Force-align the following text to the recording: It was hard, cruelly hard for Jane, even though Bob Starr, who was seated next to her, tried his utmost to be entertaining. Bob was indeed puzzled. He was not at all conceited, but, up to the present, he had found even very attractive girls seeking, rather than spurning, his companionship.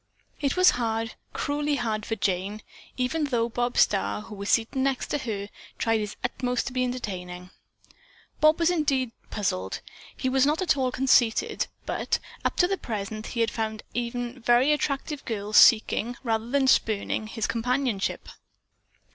It 0.39 0.57
was 0.57 0.71
hard, 0.81 1.13
cruelly 1.31 1.75
hard 1.75 2.07
for 2.07 2.15
Jane, 2.15 2.63
even 2.97 3.25
though 3.25 3.47
Bob 3.49 3.77
Starr, 3.77 4.21
who 4.21 4.33
was 4.33 4.49
seated 4.49 4.75
next 4.75 5.09
to 5.09 5.19
her, 5.19 5.47
tried 5.77 5.99
his 5.99 6.15
utmost 6.23 6.65
to 6.65 6.73
be 6.73 6.83
entertaining. 6.83 7.51
Bob 8.39 8.57
was 8.59 8.71
indeed 8.71 9.11
puzzled. 9.29 9.81
He 10.17 10.27
was 10.27 10.43
not 10.43 10.59
at 10.59 10.75
all 10.75 10.91
conceited, 10.91 11.67
but, 11.85 12.17
up 12.43 12.57
to 12.57 12.67
the 12.67 12.79
present, 12.79 13.27
he 13.27 13.41
had 13.41 13.51
found 13.51 13.83
even 13.93 14.39
very 14.41 14.71
attractive 14.73 15.23
girls 15.25 15.57
seeking, 15.57 16.17
rather 16.23 16.49
than 16.49 16.65
spurning, 16.65 17.27
his 17.27 17.45
companionship. 17.45 18.27